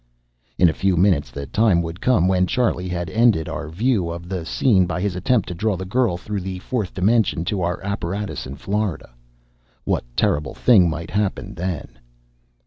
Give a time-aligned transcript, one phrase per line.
[0.57, 4.29] In a few minutes the time would come when Charlie had ended our view of
[4.29, 7.79] the scene by his attempt to draw the girl through the fourth dimension to our
[7.83, 9.11] apparatus in Florida.
[9.83, 11.99] What terrible thing might happen then?